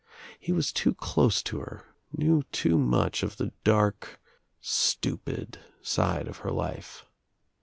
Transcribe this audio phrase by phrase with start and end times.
[0.39, 4.19] He was too close to her, knew too much of the dark,
[4.59, 7.05] stupid side of her life.